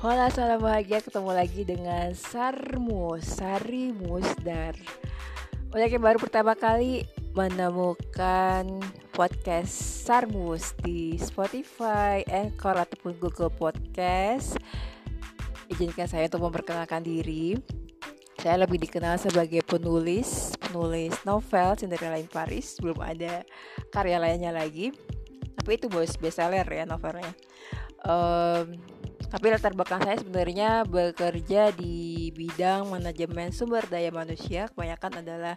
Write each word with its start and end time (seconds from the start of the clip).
Hola 0.00 0.32
salam 0.32 0.64
bahagia. 0.64 1.04
Ketemu 1.04 1.28
lagi 1.28 1.60
dengan 1.60 2.16
Sarmus 2.16 3.36
Sari 3.36 3.92
Musdar 3.92 4.72
Udah 5.76 5.84
yang 5.92 6.00
baru 6.00 6.16
pertama 6.16 6.56
kali 6.56 7.04
menemukan 7.36 8.80
podcast 9.12 9.68
Sarmus 10.08 10.72
di 10.80 11.20
Spotify, 11.20 12.24
Anchor 12.32 12.80
ataupun 12.80 13.12
Google 13.20 13.52
Podcast. 13.52 14.56
Izinkan 15.68 16.08
saya 16.08 16.32
untuk 16.32 16.48
memperkenalkan 16.48 17.04
diri. 17.04 17.60
Saya 18.40 18.64
lebih 18.64 18.80
dikenal 18.80 19.20
sebagai 19.20 19.60
penulis 19.68 20.56
Penulis 20.64 21.12
novel 21.28 21.76
Cinderella 21.76 22.16
in 22.16 22.24
Paris. 22.24 22.80
Belum 22.80 23.04
ada 23.04 23.44
karya 23.92 24.16
lainnya 24.16 24.48
lagi. 24.48 24.96
Tapi 25.60 25.76
itu 25.76 25.92
bos 25.92 26.16
bestseller 26.16 26.64
ya 26.64 26.88
novelnya. 26.88 27.36
Um, 28.00 28.80
tapi 29.30 29.46
latar 29.54 29.78
belakang 29.78 30.02
saya 30.02 30.18
sebenarnya 30.18 30.82
bekerja 30.90 31.70
di 31.70 32.28
bidang 32.34 32.90
manajemen 32.90 33.54
sumber 33.54 33.86
daya 33.86 34.10
manusia, 34.10 34.66
kebanyakan 34.74 35.22
adalah 35.22 35.54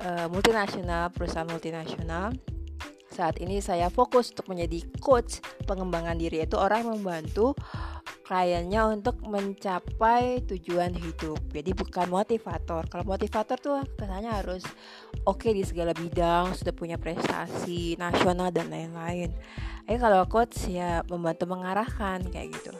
uh, 0.00 0.26
multinasional, 0.32 1.12
perusahaan 1.12 1.46
multinasional. 1.46 2.32
Saat 3.12 3.38
ini 3.38 3.62
saya 3.62 3.92
fokus 3.92 4.34
untuk 4.34 4.50
menjadi 4.50 4.82
coach 4.98 5.38
pengembangan 5.68 6.18
diri, 6.18 6.42
yaitu 6.42 6.58
orang 6.58 6.82
yang 6.82 6.98
membantu 6.98 7.54
kliennya 8.24 8.88
untuk 8.88 9.20
mencapai 9.22 10.42
tujuan 10.48 10.96
hidup. 10.96 11.38
Jadi 11.52 11.70
bukan 11.76 12.08
motivator. 12.08 12.88
Kalau 12.88 13.04
motivator 13.04 13.60
tuh 13.60 13.84
kesannya 14.00 14.32
harus 14.32 14.64
oke 15.28 15.44
okay 15.44 15.52
di 15.52 15.62
segala 15.62 15.92
bidang, 15.92 16.56
sudah 16.56 16.72
punya 16.72 16.96
prestasi 16.96 18.00
nasional 18.00 18.50
dan 18.50 18.72
lain-lain. 18.72 19.30
Eh 19.84 20.00
kalau 20.00 20.24
coach 20.24 20.72
ya 20.72 21.04
membantu 21.06 21.44
mengarahkan 21.44 22.24
kayak 22.32 22.50
gitu. 22.56 22.72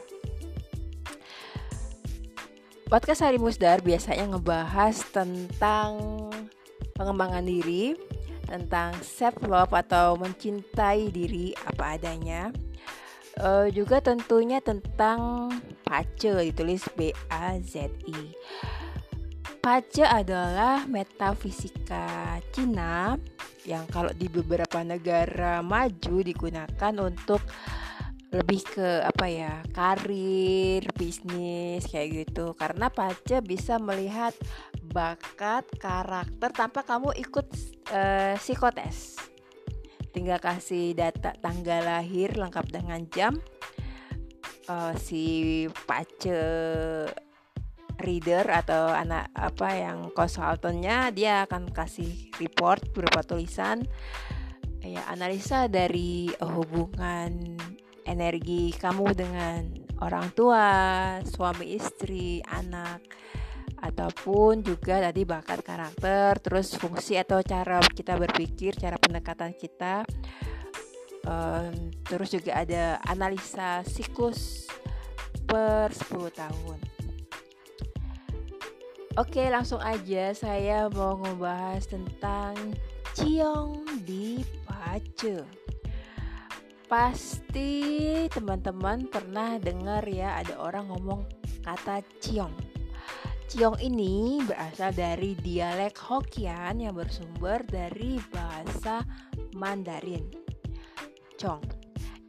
Podcast 2.85 3.25
Hari 3.25 3.41
Musdar 3.41 3.81
biasanya 3.81 4.29
ngebahas 4.29 5.01
tentang 5.09 5.97
pengembangan 6.93 7.41
diri, 7.41 7.97
tentang 8.45 8.93
self 9.01 9.41
love 9.41 9.73
atau 9.73 10.13
mencintai 10.21 11.09
diri 11.09 11.57
apa 11.65 11.97
adanya. 11.97 12.53
Uh, 13.41 13.73
juga 13.73 14.05
tentunya 14.05 14.61
tentang 14.61 15.49
pace 15.81 16.29
ditulis 16.45 16.85
B 16.93 17.09
A 17.33 17.57
Z 17.57 17.89
I. 18.05 18.37
Pace 19.65 20.05
adalah 20.05 20.85
metafisika 20.85 22.37
Cina 22.53 23.17
yang 23.65 23.89
kalau 23.89 24.13
di 24.13 24.29
beberapa 24.29 24.85
negara 24.85 25.65
maju 25.65 26.21
digunakan 26.21 26.93
untuk 27.01 27.41
lebih 28.35 28.61
ke 28.67 28.89
apa 29.01 29.25
ya 29.31 29.53
karir 29.71 30.83
bisnis 30.93 31.87
kayak 31.87 32.27
gitu. 32.27 32.51
Karena 32.53 32.91
pace 32.91 33.39
bisa 33.39 33.79
melihat 33.79 34.35
bakat 34.91 35.63
karakter 35.79 36.51
tanpa 36.51 36.83
kamu 36.83 37.15
ikut 37.15 37.47
uh, 37.95 38.35
psikotes. 38.35 39.15
Tinggal 40.11 40.39
kasih 40.39 40.95
data 40.95 41.35
tanggal 41.39 41.83
lahir 41.83 42.35
lengkap 42.35 42.71
dengan 42.71 43.03
jam 43.11 43.35
uh, 44.71 44.95
si 44.95 45.65
pace 45.87 46.39
reader 47.95 48.45
atau 48.51 48.91
anak 48.91 49.31
apa 49.31 49.69
yang 49.71 50.11
konsultannya 50.11 51.15
dia 51.15 51.47
akan 51.47 51.71
kasih 51.71 52.31
report 52.39 52.91
berupa 52.91 53.23
tulisan 53.23 53.87
ya 54.85 55.01
analisa 55.09 55.65
dari 55.65 56.29
hubungan 56.37 57.57
energi 58.05 58.71
kamu 58.77 59.07
dengan 59.17 59.61
orang 59.99 60.31
tua, 60.31 60.69
suami 61.25 61.75
istri, 61.75 62.39
anak 62.45 63.01
ataupun 63.81 64.65
juga 64.65 64.97
tadi 64.97 65.27
bakat 65.27 65.61
karakter, 65.61 66.41
terus 66.41 66.73
fungsi 66.73 67.19
atau 67.21 67.41
cara 67.45 67.77
kita 67.83 68.17
berpikir, 68.17 68.73
cara 68.77 68.97
pendekatan 68.97 69.53
kita. 69.53 70.05
Um, 71.25 71.89
terus 72.05 72.37
juga 72.37 72.61
ada 72.61 73.01
analisa 73.09 73.81
siklus 73.81 74.69
per 75.49 75.89
10 75.89 76.29
tahun. 76.29 76.79
Oke, 79.15 79.47
langsung 79.47 79.79
aja 79.79 80.35
saya 80.35 80.91
mau 80.91 81.17
ngebahas 81.17 81.87
tentang 81.87 82.53
ciong 83.15 84.03
di 84.03 84.43
pace. 84.67 85.64
Pasti 86.85 87.81
teman-teman 88.29 89.09
pernah 89.09 89.57
dengar 89.57 90.05
ya 90.05 90.37
ada 90.37 90.61
orang 90.61 90.85
ngomong 90.93 91.25
kata 91.65 92.05
ciong. 92.21 92.53
Ciong 93.49 93.81
ini 93.81 94.37
berasal 94.45 94.93
dari 94.93 95.33
dialek 95.33 95.97
Hokkien 95.97 96.85
yang 96.85 96.93
bersumber 96.93 97.65
dari 97.65 98.21
bahasa 98.29 99.01
Mandarin. 99.57 100.29
Cong 101.41 101.65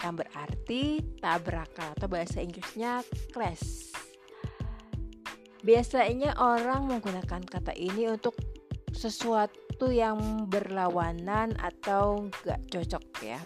yang 0.00 0.16
berarti 0.16 1.05
tabrakan 1.21 1.93
atau 1.93 2.09
bahasa 2.09 2.41
Inggrisnya 2.41 3.05
clash. 3.37 3.93
Biasanya 5.61 6.33
orang 6.41 6.97
menggunakan 6.97 7.45
kata 7.45 7.77
ini 7.77 8.09
untuk 8.09 8.41
sesuatu 8.97 9.93
yang 9.93 10.49
berlawanan 10.49 11.53
atau 11.61 12.33
gak 12.41 12.65
cocok 12.72 13.05
ya 13.21 13.41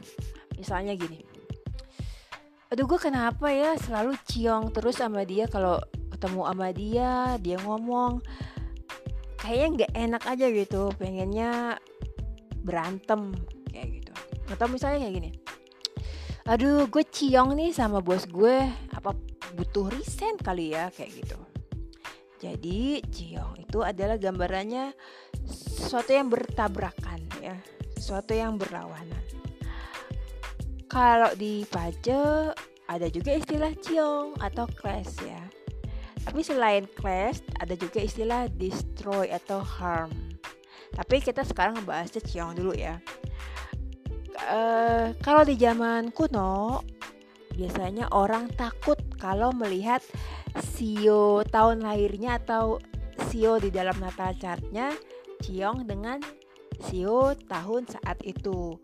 misalnya 0.60 0.92
gini. 0.92 1.24
Aduh 2.70 2.86
gue 2.86 3.00
kenapa 3.00 3.50
ya 3.50 3.74
selalu 3.74 4.14
ciong 4.28 4.70
terus 4.70 5.00
sama 5.00 5.26
dia 5.26 5.50
kalau 5.50 5.80
ketemu 6.12 6.40
sama 6.46 6.68
dia 6.70 7.12
dia 7.40 7.56
ngomong. 7.64 8.20
Kayaknya 9.40 9.68
nggak 9.72 9.92
enak 9.96 10.22
aja 10.28 10.46
gitu 10.52 10.82
pengennya 11.00 11.80
berantem 12.60 13.32
kayak 13.72 13.88
gitu. 14.04 14.12
Atau 14.52 14.68
misalnya 14.68 15.08
kayak 15.08 15.14
gini. 15.16 15.30
Aduh 16.46 16.86
gue 16.86 17.04
ciong 17.08 17.56
nih 17.56 17.72
sama 17.72 18.04
bos 18.04 18.28
gue 18.28 18.68
apa 18.92 19.16
butuh 19.56 19.90
resign 19.90 20.36
kali 20.38 20.76
ya 20.76 20.92
kayak 20.92 21.24
gitu. 21.24 21.40
Jadi 22.40 23.02
ciong 23.02 23.66
itu 23.66 23.82
adalah 23.82 24.14
gambarannya 24.14 24.94
sesuatu 25.50 26.14
yang 26.14 26.30
bertabrakan 26.30 27.20
ya 27.42 27.56
sesuatu 28.00 28.32
yang 28.32 28.56
berlawanan 28.56 29.20
kalau 30.90 31.30
di 31.38 31.62
Pace 31.70 32.50
ada 32.90 33.06
juga 33.06 33.38
istilah 33.38 33.70
ciong 33.78 34.42
atau 34.42 34.66
clash 34.74 35.22
ya. 35.22 35.38
Tapi 36.26 36.42
selain 36.42 36.84
clash 36.98 37.40
ada 37.62 37.78
juga 37.78 38.02
istilah 38.02 38.50
destroy 38.58 39.30
atau 39.30 39.62
harm. 39.62 40.10
Tapi 40.90 41.22
kita 41.22 41.46
sekarang 41.46 41.78
ngebahasnya 41.78 42.26
ciong 42.26 42.58
dulu 42.58 42.74
ya. 42.74 42.98
Uh, 44.50 45.14
kalau 45.22 45.46
di 45.46 45.54
zaman 45.54 46.10
kuno 46.10 46.82
biasanya 47.54 48.10
orang 48.10 48.50
takut 48.58 48.98
kalau 49.20 49.54
melihat 49.54 50.02
sio 50.58 51.46
tahun 51.46 51.86
lahirnya 51.86 52.42
atau 52.42 52.82
sio 53.30 53.62
di 53.62 53.70
dalam 53.70 53.94
natal 54.02 54.34
chartnya 54.40 54.90
ciong 55.46 55.86
dengan 55.86 56.18
sio 56.82 57.38
tahun 57.46 57.86
saat 57.86 58.18
itu. 58.26 58.74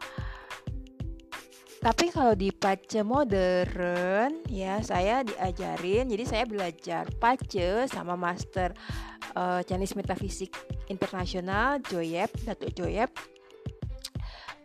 Tapi 1.77 2.09
kalau 2.09 2.33
di 2.33 2.49
pace 2.51 3.05
modern 3.05 4.43
ya 4.49 4.81
saya 4.81 5.21
diajarin 5.21 6.09
jadi 6.09 6.25
saya 6.25 6.45
belajar 6.49 7.05
pace 7.21 7.93
sama 7.93 8.17
master 8.17 8.73
uh, 9.37 9.61
Chinese 9.63 9.93
Metaphysics 9.93 10.57
Internasional 10.89 11.79
Joyep 11.85 12.33
Datuk 12.49 12.73
Joyep. 12.73 13.13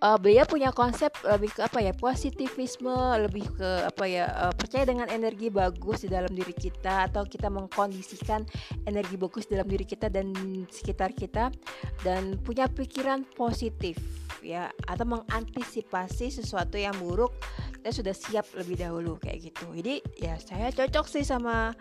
Uh, 0.01 0.17
beliau 0.17 0.49
punya 0.49 0.73
konsep 0.73 1.13
lebih 1.21 1.53
ke 1.53 1.61
apa 1.61 1.77
ya 1.77 1.93
positivisme 1.93 2.89
lebih 3.21 3.45
ke 3.53 3.85
apa 3.85 4.09
ya 4.09 4.25
uh, 4.33 4.49
percaya 4.49 4.81
dengan 4.81 5.05
energi 5.13 5.53
bagus 5.53 6.01
di 6.01 6.09
dalam 6.09 6.33
diri 6.33 6.57
kita 6.57 7.05
atau 7.05 7.21
kita 7.21 7.53
mengkondisikan 7.53 8.41
energi 8.89 9.13
bagus 9.13 9.45
dalam 9.45 9.69
diri 9.69 9.85
kita 9.85 10.09
dan 10.09 10.33
sekitar 10.73 11.13
kita 11.13 11.53
dan 12.01 12.33
punya 12.41 12.65
pikiran 12.65 13.21
positif 13.37 14.20
ya 14.41 14.73
atau 14.89 15.05
mengantisipasi 15.05 16.33
sesuatu 16.33 16.77
yang 16.77 16.93
buruk 16.97 17.33
kita 17.81 17.89
sudah 17.93 18.15
siap 18.17 18.45
lebih 18.57 18.81
dahulu 18.81 19.17
kayak 19.21 19.53
gitu 19.53 19.65
jadi 19.73 19.95
ya 20.17 20.35
saya 20.41 20.69
cocok 20.69 21.05
sih 21.09 21.25
sama 21.25 21.73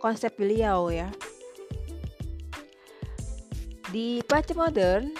konsep 0.00 0.36
beliau 0.36 0.88
ya 0.92 1.08
di 3.92 4.24
pace 4.24 4.56
modern 4.56 5.12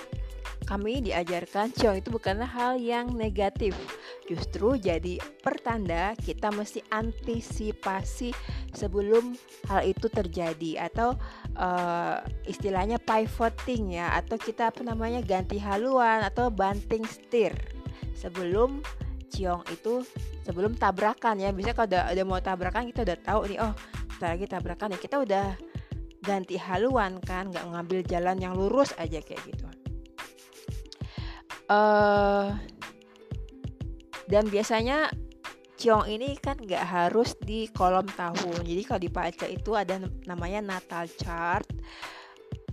kami 0.73 1.05
diajarkan 1.05 1.75
ciong 1.77 2.01
itu 2.01 2.09
bukanlah 2.09 2.49
hal 2.49 2.81
yang 2.81 3.13
negatif. 3.13 3.77
Justru 4.25 4.81
jadi 4.81 5.21
pertanda 5.45 6.17
kita 6.17 6.49
mesti 6.49 6.81
antisipasi 6.89 8.33
sebelum 8.73 9.37
hal 9.69 9.85
itu 9.85 10.09
terjadi 10.09 10.89
atau 10.89 11.21
uh, 11.57 12.23
istilahnya 12.49 13.01
pivoting 13.03 13.99
ya 13.99 14.15
atau 14.17 14.37
kita 14.37 14.71
apa 14.71 14.81
namanya 14.85 15.21
ganti 15.25 15.57
haluan 15.61 16.25
atau 16.25 16.49
banting 16.49 17.05
setir. 17.09 17.57
Sebelum 18.17 18.85
ciong 19.33 19.65
itu 19.73 20.05
sebelum 20.45 20.77
tabrakan 20.77 21.41
ya. 21.41 21.51
Bisa 21.51 21.73
kalau 21.73 21.89
udah, 21.91 22.13
udah 22.13 22.25
mau 22.25 22.41
tabrakan 22.41 22.89
kita 22.93 23.03
udah 23.05 23.19
tahu 23.25 23.41
nih 23.51 23.59
oh 23.61 23.73
sebentar 24.13 24.39
lagi 24.39 24.47
tabrakan 24.47 24.89
ya 24.95 24.99
kita 25.03 25.17
udah 25.19 25.47
ganti 26.23 26.55
haluan 26.55 27.19
kan 27.19 27.51
nggak 27.51 27.67
ngambil 27.67 28.01
jalan 28.07 28.37
yang 28.39 28.55
lurus 28.55 28.95
aja 29.01 29.19
kayak 29.19 29.43
gitu. 29.43 29.67
Uh, 31.67 32.53
dan 34.29 34.45
biasanya 34.53 35.09
ciong 35.83 36.07
ini 36.07 36.39
kan 36.39 36.55
nggak 36.63 36.87
harus 36.87 37.35
di 37.43 37.67
kolom 37.75 38.07
tahun. 38.15 38.63
Jadi 38.63 38.83
kalau 38.87 39.03
di 39.03 39.11
itu 39.51 39.75
ada 39.75 39.99
namanya 40.31 40.63
Natal 40.63 41.11
chart. 41.11 41.67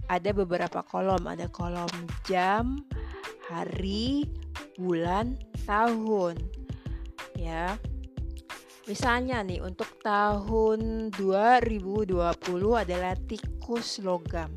Ada 0.05 0.29
beberapa 0.29 0.85
kolom. 0.85 1.25
Ada 1.25 1.49
kolom 1.49 1.89
jam 2.29 2.77
hari 3.49 4.29
bulan 4.77 5.41
tahun. 5.65 6.37
Ya. 7.33 7.81
Misalnya 8.85 9.41
nih 9.41 9.65
untuk 9.65 9.89
tahun 10.05 11.09
2020 11.17 12.13
adalah 12.77 13.17
tikus 13.25 14.05
logam. 14.05 14.53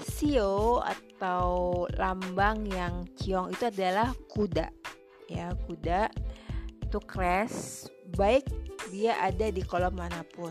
Sio 0.00 0.80
atau 0.80 1.84
lambang 2.00 2.64
yang 2.72 3.04
ciong 3.20 3.52
itu 3.52 3.68
adalah 3.68 4.16
kuda. 4.32 4.72
Ya, 5.28 5.52
kuda 5.68 6.08
itu 6.90 6.98
crash 7.06 7.86
baik 8.18 8.42
dia 8.90 9.14
ada 9.22 9.46
di 9.54 9.62
kolom 9.62 9.94
mana 9.94 10.26
pun. 10.26 10.50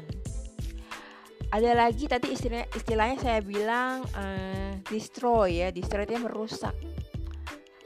Ada 1.51 1.75
lagi 1.75 2.07
tadi 2.07 2.31
istilah, 2.31 2.63
istilahnya 2.71 3.18
saya 3.19 3.39
bilang 3.44 4.07
uh, 4.15 4.80
destroy 4.88 5.65
ya, 5.65 5.74
destroy 5.74 6.07
itu 6.07 6.15
merusak. 6.15 6.71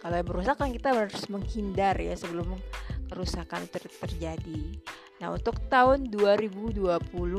Kalau 0.03 0.19
merusak 0.21 0.59
kan 0.59 0.69
kita 0.69 0.93
harus 0.93 1.25
menghindar 1.31 1.95
ya 1.97 2.13
sebelum 2.13 2.59
kerusakan 3.07 3.65
ter 3.71 3.87
terjadi. 3.87 4.77
Nah, 5.23 5.31
untuk 5.31 5.57
tahun 5.71 6.11
2020 6.11 6.83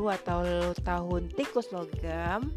atau 0.09 0.41
tahun 0.81 1.29
tikus 1.37 1.69
logam, 1.69 2.49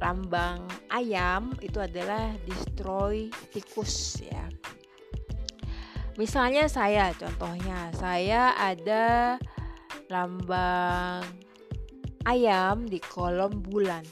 lambang 0.00 0.64
ayam 0.88 1.52
itu 1.60 1.76
adalah 1.76 2.32
destroy 2.48 3.28
tikus 3.52 4.24
ya. 4.24 4.48
Misalnya 6.18 6.66
saya 6.66 7.14
contohnya, 7.14 7.94
saya 7.94 8.50
ada 8.58 9.38
lambang 10.10 11.22
ayam 12.26 12.90
di 12.90 12.98
kolom 12.98 13.62
bulan. 13.62 14.02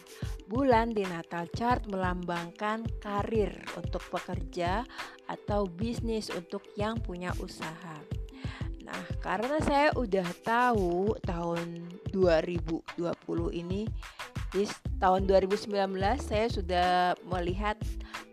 Bulan 0.46 0.94
di 0.94 1.02
Natal 1.02 1.50
chart 1.50 1.90
melambangkan 1.90 2.86
karir 3.02 3.50
untuk 3.74 4.06
pekerja 4.06 4.86
atau 5.26 5.66
bisnis 5.66 6.30
untuk 6.30 6.62
yang 6.78 7.02
punya 7.02 7.34
usaha. 7.42 7.98
Nah, 8.86 9.02
karena 9.18 9.58
saya 9.58 9.90
udah 9.98 10.30
tahu 10.46 11.18
tahun 11.26 11.90
2020 12.14 12.86
ini 13.50 13.90
di 14.54 14.62
tahun 15.02 15.26
2019 15.26 15.74
saya 16.22 16.46
sudah 16.46 17.18
melihat 17.26 17.74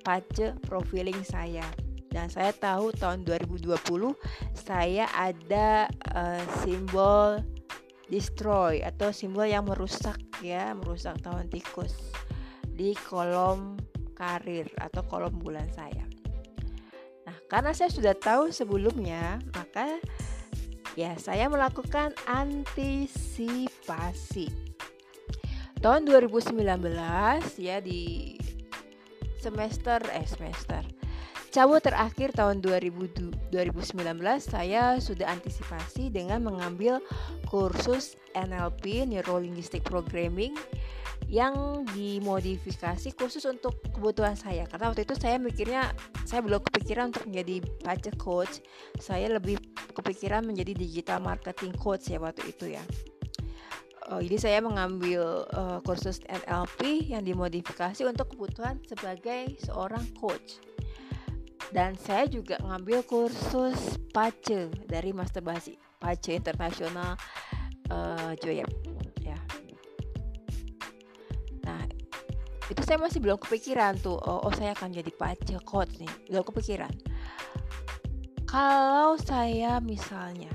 pace 0.05 0.53
profiling 0.69 1.25
saya 1.25 1.65
dan 2.13 2.29
saya 2.29 2.53
tahu 2.53 2.93
tahun 2.93 3.25
2020 3.25 3.73
saya 4.53 5.09
ada 5.17 5.89
uh, 6.13 6.43
simbol 6.61 7.41
destroy 8.07 8.85
atau 8.85 9.09
simbol 9.09 9.49
yang 9.49 9.65
merusak 9.65 10.21
ya, 10.45 10.77
merusak 10.77 11.17
tahun 11.25 11.49
tikus 11.49 11.97
di 12.69 12.93
kolom 13.09 13.81
karir 14.13 14.69
atau 14.77 15.01
kolom 15.09 15.33
bulan 15.41 15.65
saya. 15.73 16.05
Nah, 17.25 17.37
karena 17.49 17.73
saya 17.73 17.89
sudah 17.89 18.13
tahu 18.13 18.53
sebelumnya, 18.53 19.41
maka 19.57 19.97
Ya, 20.93 21.17
saya 21.17 21.49
melakukan 21.49 22.13
antisipasi. 22.29 23.25
Tahun 25.81 26.05
2019 26.05 26.53
ya 27.57 27.81
di 27.81 28.37
semester 29.41 29.99
eh 30.13 30.23
semester 30.23 30.85
cabut 31.53 31.85
terakhir 31.85 32.33
tahun 32.33 32.65
2000, 32.65 33.53
2019 33.53 33.93
saya 34.41 34.97
sudah 34.97 35.29
antisipasi 35.29 36.09
dengan 36.09 36.41
mengambil 36.41 36.97
kursus 37.45 38.17
NLP 38.33 39.05
Neuro 39.05 39.37
Linguistic 39.37 39.85
Programming 39.85 40.57
yang 41.29 41.85
dimodifikasi 41.93 43.13
khusus 43.13 43.45
untuk 43.45 43.77
kebutuhan 43.93 44.33
saya. 44.33 44.65
Karena 44.65 44.89
waktu 44.89 45.05
itu 45.05 45.13
saya 45.13 45.37
mikirnya 45.37 45.93
saya 46.25 46.41
belum 46.41 46.57
kepikiran 46.73 47.13
untuk 47.13 47.29
menjadi 47.29 47.61
pajak 47.85 48.17
coach. 48.17 48.65
Saya 48.97 49.29
lebih 49.29 49.61
kepikiran 49.93 50.41
menjadi 50.41 50.73
digital 50.73 51.21
marketing 51.21 51.77
coach 51.77 52.09
ya 52.09 52.17
waktu 52.17 52.49
itu 52.49 52.73
ya. 52.73 52.83
Uh, 54.09 54.19
jadi 54.25 54.37
saya 54.41 54.59
mengambil 54.59 55.45
uh, 55.53 55.79
kursus 55.85 56.19
NLP 56.25 57.13
yang 57.13 57.21
dimodifikasi 57.21 58.03
untuk 58.03 58.33
kebutuhan 58.35 58.81
sebagai 58.89 59.53
seorang 59.63 60.03
coach 60.17 60.72
dan 61.73 61.97
saya 61.97 62.29
juga 62.29 62.61
ngambil 62.61 63.01
kursus 63.03 63.97
PACE 64.13 64.69
dari 64.85 65.09
Master 65.09 65.41
Basi 65.41 65.73
PACE 65.97 66.37
Internasional 66.37 67.17
uh, 67.89 68.37
Joyep 68.37 68.93
itu 72.73 72.81
saya 72.89 72.97
masih 72.97 73.21
belum 73.21 73.37
kepikiran 73.37 74.01
tuh 74.01 74.17
oh, 74.17 74.49
oh 74.49 74.53
saya 74.57 74.73
akan 74.73 74.97
jadi 74.97 75.13
pace 75.13 75.61
coach 75.61 75.93
nih 76.01 76.09
belum 76.33 76.41
kepikiran. 76.41 76.93
Kalau 78.49 79.13
saya 79.21 79.77
misalnya 79.77 80.49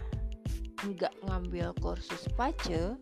nggak 0.82 1.14
ngambil 1.26 1.74
kursus 1.78 2.26
pace 2.34 2.98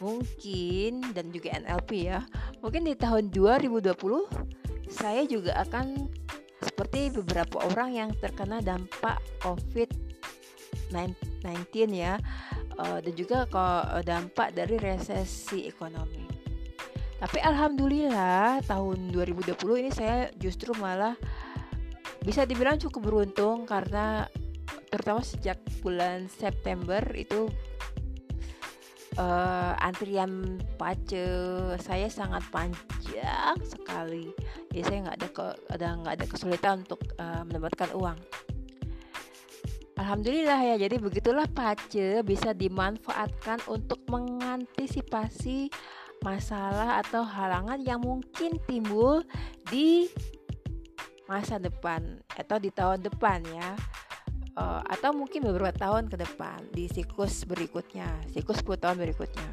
mungkin 0.00 1.12
dan 1.12 1.28
juga 1.28 1.60
NLP 1.60 2.08
ya 2.08 2.24
mungkin 2.64 2.88
di 2.88 2.96
tahun 2.96 3.28
2020 3.32 3.84
saya 4.88 5.28
juga 5.28 5.52
akan 5.68 6.07
seperti 6.88 7.20
beberapa 7.20 7.60
orang 7.68 7.92
yang 7.92 8.08
terkena 8.16 8.64
dampak 8.64 9.20
COVID-19 9.44 10.96
ya 11.92 12.16
uh, 12.80 12.96
dan 13.04 13.12
juga 13.12 13.44
dampak 14.00 14.56
dari 14.56 14.80
resesi 14.80 15.68
ekonomi. 15.68 16.24
Tapi 17.20 17.44
alhamdulillah 17.44 18.64
tahun 18.64 19.12
2020 19.12 19.84
ini 19.84 19.92
saya 19.92 20.32
justru 20.40 20.72
malah 20.80 21.12
bisa 22.24 22.48
dibilang 22.48 22.80
cukup 22.80 23.04
beruntung 23.04 23.68
karena 23.68 24.24
terutama 24.88 25.20
sejak 25.20 25.60
bulan 25.84 26.24
September 26.32 27.04
itu 27.12 27.52
uh, 29.18 29.74
antrian 29.82 30.62
pace 30.78 31.26
saya 31.82 32.06
sangat 32.08 32.40
panjang 32.54 33.58
sekali. 33.66 34.30
Jadi 34.70 34.82
saya 34.86 34.98
nggak 35.04 35.16
ada 35.18 35.28
ke, 35.28 35.46
ada 35.74 35.88
nggak 36.00 36.14
ada 36.22 36.26
kesulitan 36.30 36.74
untuk 36.86 37.02
uh, 37.18 37.42
mendapatkan 37.44 37.90
uang. 37.98 38.18
Alhamdulillah 39.98 40.62
ya 40.62 40.74
jadi 40.78 40.94
begitulah 41.02 41.50
pace 41.50 42.22
bisa 42.22 42.54
dimanfaatkan 42.54 43.58
untuk 43.66 43.98
mengantisipasi 44.06 45.74
masalah 46.22 47.02
atau 47.02 47.26
halangan 47.26 47.82
yang 47.82 47.98
mungkin 48.02 48.62
timbul 48.70 49.26
di 49.66 50.06
masa 51.26 51.58
depan 51.58 52.22
atau 52.38 52.62
di 52.62 52.70
tahun 52.70 53.04
depan 53.04 53.42
ya 53.50 53.74
uh, 54.58 54.82
atau 54.82 55.14
mungkin 55.14 55.46
beberapa 55.46 55.70
tahun 55.70 56.10
ke 56.10 56.18
depan 56.18 56.58
di 56.74 56.90
siklus 56.90 57.46
berikutnya 57.46 58.10
siklus 58.34 58.58
10 58.66 58.82
tahun 58.82 58.96
berikutnya 58.98 59.48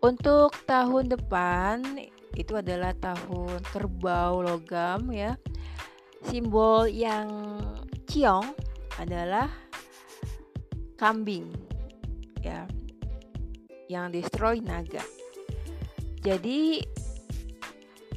untuk 0.00 0.56
tahun 0.64 1.12
depan 1.12 1.84
itu 2.40 2.56
adalah 2.56 2.96
tahun 2.96 3.60
kerbau 3.68 4.40
logam 4.40 5.12
ya 5.12 5.36
simbol 6.24 6.88
yang 6.88 7.28
ciong 8.08 8.56
adalah 8.96 9.52
kambing 10.96 11.52
ya 12.40 12.64
yang 13.90 14.14
destroy 14.14 14.62
naga. 14.62 15.02
Jadi 16.22 16.78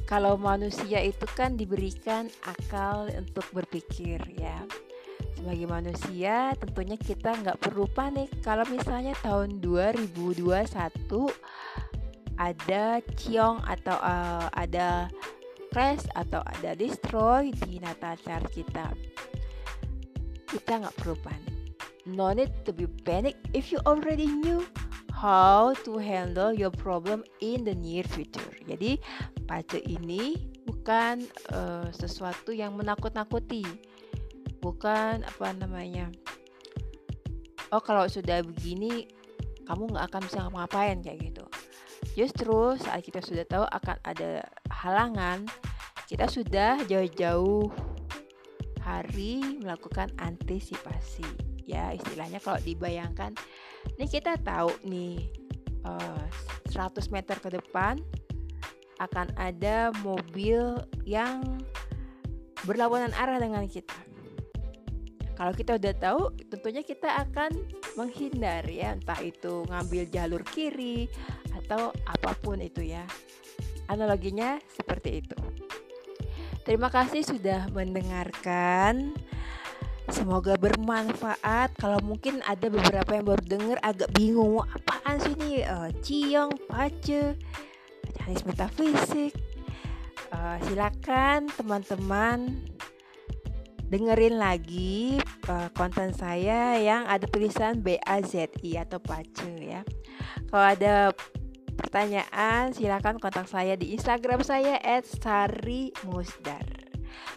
kalau 0.06 0.38
manusia 0.38 1.02
itu 1.02 1.26
kan 1.34 1.58
diberikan 1.58 2.30
akal 2.46 3.10
untuk 3.10 3.42
berpikir 3.50 4.22
ya. 4.38 4.62
Sebagai 5.34 5.66
manusia 5.68 6.54
tentunya 6.56 6.96
kita 6.96 7.34
nggak 7.36 7.58
perlu 7.60 7.84
panik 7.90 8.30
kalau 8.40 8.64
misalnya 8.70 9.12
tahun 9.20 9.60
2021 9.60 10.14
ada 12.38 12.98
ciong 13.14 13.62
atau 13.62 13.96
uh, 13.98 14.48
ada 14.54 15.06
crash 15.74 16.06
atau 16.14 16.38
ada 16.42 16.78
destroy 16.78 17.50
di 17.66 17.82
natal 17.82 18.14
kita. 18.50 18.94
Kita 20.46 20.72
nggak 20.80 20.96
perlu 21.02 21.18
panik. 21.18 21.54
No 22.04 22.30
need 22.30 22.52
to 22.68 22.70
be 22.70 22.86
panic 22.86 23.34
if 23.56 23.72
you 23.72 23.80
already 23.88 24.28
knew 24.28 24.62
how 25.10 25.72
to 25.88 25.96
handle 25.96 26.52
your 26.52 26.70
problem 26.70 27.24
in 27.40 27.64
the 27.64 27.72
near 27.72 28.04
future. 28.04 28.52
Jadi 28.68 29.00
pace 29.48 29.80
ini 29.88 30.36
bukan 30.68 31.24
uh, 31.54 31.88
sesuatu 31.96 32.52
yang 32.52 32.76
menakut-nakuti. 32.76 33.64
Bukan 34.64 35.20
apa 35.28 35.52
namanya? 35.52 36.08
Oh, 37.68 37.84
kalau 37.84 38.08
sudah 38.08 38.40
begini 38.40 39.04
kamu 39.64 39.92
nggak 39.92 40.06
akan 40.12 40.22
bisa 40.28 40.38
ngapain 40.48 41.00
kayak 41.00 41.18
gitu 41.32 41.44
justru 42.14 42.76
saat 42.78 43.00
kita 43.02 43.24
sudah 43.24 43.44
tahu 43.48 43.64
akan 43.66 43.96
ada 44.04 44.44
halangan 44.70 45.48
kita 46.06 46.28
sudah 46.28 46.78
jauh-jauh 46.84 47.72
hari 48.84 49.40
melakukan 49.64 50.12
antisipasi 50.20 51.24
ya 51.64 51.96
istilahnya 51.96 52.38
kalau 52.44 52.60
dibayangkan 52.60 53.32
ini 53.96 54.06
kita 54.06 54.36
tahu 54.44 54.68
nih 54.84 55.32
uh, 55.88 56.20
eh, 56.68 56.76
100 56.76 57.08
meter 57.08 57.40
ke 57.40 57.48
depan 57.56 57.96
akan 59.00 59.32
ada 59.34 59.90
mobil 60.06 60.78
yang 61.02 61.42
berlawanan 62.62 63.10
arah 63.18 63.42
dengan 63.42 63.66
kita. 63.66 64.13
Kalau 65.34 65.50
kita 65.50 65.82
udah 65.82 65.94
tahu, 65.98 66.22
tentunya 66.46 66.86
kita 66.86 67.10
akan 67.26 67.50
menghindar 67.98 68.62
ya, 68.70 68.94
entah 68.94 69.18
itu 69.18 69.66
ngambil 69.66 70.06
jalur 70.06 70.42
kiri 70.46 71.10
atau 71.50 71.90
apa 72.06 72.38
pun 72.38 72.62
itu 72.62 72.86
ya. 72.86 73.02
Analoginya 73.90 74.62
seperti 74.70 75.26
itu. 75.26 75.38
Terima 76.64 76.88
kasih 76.88 77.26
sudah 77.26 77.68
mendengarkan. 77.74 79.12
Semoga 80.08 80.54
bermanfaat. 80.56 81.76
Kalau 81.76 82.00
mungkin 82.00 82.40
ada 82.46 82.70
beberapa 82.70 83.10
yang 83.16 83.24
baru 83.24 83.42
dengar 83.44 83.78
agak 83.84 84.12
bingung 84.16 84.62
apaan 84.62 85.16
sih 85.20 85.34
ini 85.36 85.64
uh, 85.64 85.90
ciong, 86.00 86.52
pace, 86.68 87.36
mekanis 88.06 88.44
metafisik. 88.46 89.32
Uh, 90.32 90.56
silakan 90.66 91.46
teman-teman 91.52 92.64
dengerin 93.94 94.42
lagi 94.42 95.22
uh, 95.46 95.70
konten 95.78 96.10
saya 96.10 96.74
yang 96.82 97.06
ada 97.06 97.30
tulisan 97.30 97.78
BAZI 97.78 98.74
atau 98.82 98.98
pace 98.98 99.54
ya. 99.62 99.86
Kalau 100.50 100.66
ada 100.66 101.14
pertanyaan 101.78 102.74
silakan 102.74 103.22
kontak 103.22 103.46
saya 103.46 103.78
di 103.78 103.94
Instagram 103.94 104.42
saya 104.42 104.82
@sarimusdar. 105.06 106.66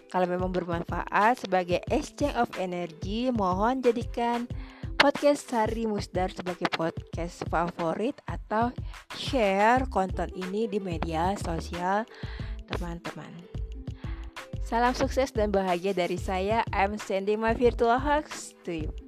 Kalau 0.09 0.25
memang 0.25 0.49
bermanfaat 0.49 1.45
sebagai 1.45 1.77
exchange 1.93 2.33
of 2.33 2.49
energy, 2.57 3.29
mohon 3.29 3.85
jadikan 3.85 4.49
podcast 4.97 5.45
Sari 5.45 5.85
Musdar 5.85 6.33
sebagai 6.33 6.65
podcast 6.73 7.45
favorit 7.53 8.17
atau 8.25 8.73
share 9.13 9.85
konten 9.93 10.33
ini 10.33 10.65
di 10.65 10.81
media 10.81 11.37
sosial 11.37 12.01
teman-teman. 12.65 13.56
Salam 14.67 14.91
sukses 14.91 15.31
dan 15.31 15.47
bahagia 15.47 15.95
dari 15.95 16.19
saya. 16.19 16.59
I'm 16.75 16.99
sending 16.99 17.39
my 17.39 17.55
virtual 17.55 17.95
hugs 17.95 18.51
to 18.67 18.83
you. 18.83 19.06